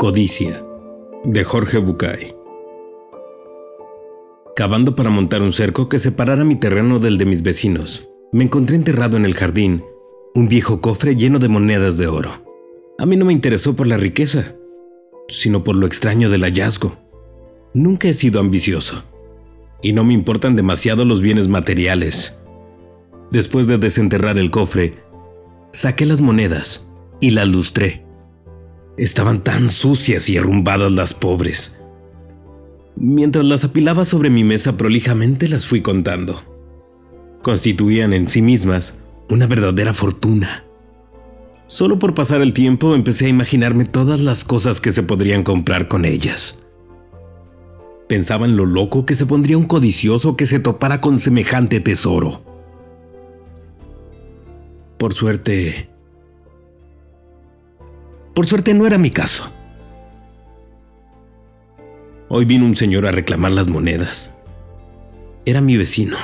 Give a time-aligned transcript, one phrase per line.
[0.00, 0.64] Codicia,
[1.24, 2.34] de Jorge Bucay.
[4.56, 8.76] Cavando para montar un cerco que separara mi terreno del de mis vecinos, me encontré
[8.76, 9.84] enterrado en el jardín
[10.34, 12.30] un viejo cofre lleno de monedas de oro.
[12.98, 14.54] A mí no me interesó por la riqueza,
[15.28, 16.96] sino por lo extraño del hallazgo.
[17.74, 19.04] Nunca he sido ambicioso,
[19.82, 22.38] y no me importan demasiado los bienes materiales.
[23.30, 24.94] Después de desenterrar el cofre,
[25.74, 26.88] saqué las monedas
[27.20, 28.09] y las lustré.
[28.96, 31.76] Estaban tan sucias y arrumbadas las pobres.
[32.96, 36.42] Mientras las apilaba sobre mi mesa prolijamente las fui contando.
[37.42, 38.98] Constituían en sí mismas
[39.30, 40.64] una verdadera fortuna.
[41.66, 45.88] Solo por pasar el tiempo empecé a imaginarme todas las cosas que se podrían comprar
[45.88, 46.58] con ellas.
[48.08, 52.42] Pensaba en lo loco que se pondría un codicioso que se topara con semejante tesoro.
[54.98, 55.88] Por suerte...
[58.40, 59.52] Por suerte no era mi caso.
[62.30, 64.34] Hoy vino un señor a reclamar las monedas.
[65.44, 66.16] Era mi vecino.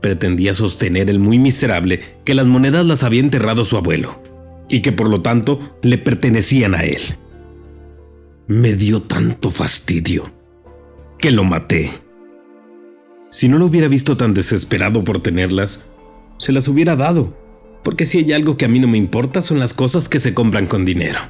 [0.00, 4.18] Pretendía sostener el muy miserable que las monedas las había enterrado su abuelo
[4.70, 7.02] y que por lo tanto le pertenecían a él.
[8.46, 10.32] Me dio tanto fastidio
[11.18, 11.90] que lo maté.
[13.30, 15.84] Si no lo hubiera visto tan desesperado por tenerlas,
[16.38, 17.41] se las hubiera dado,
[17.82, 20.34] porque si hay algo que a mí no me importa son las cosas que se
[20.34, 21.20] compran con dinero.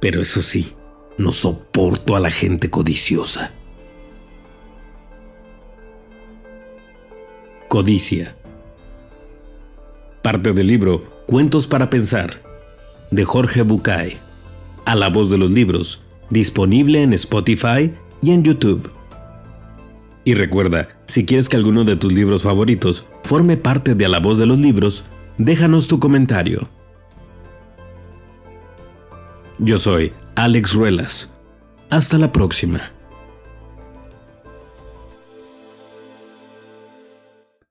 [0.00, 0.74] Pero eso sí,
[1.18, 3.52] no soporto a la gente codiciosa.
[7.68, 8.36] Codicia.
[10.22, 12.42] Parte del libro Cuentos para Pensar,
[13.10, 14.18] de Jorge Bucay,
[14.84, 18.90] a la voz de los libros, disponible en Spotify y en YouTube.
[20.24, 24.20] Y recuerda, si quieres que alguno de tus libros favoritos forme parte de A la
[24.20, 25.04] voz de los libros,
[25.44, 26.68] déjanos tu comentario.
[29.58, 31.30] Yo soy Alex Ruelas.
[31.90, 32.90] Hasta la próxima.